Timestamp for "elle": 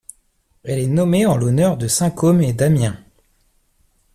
0.63-0.79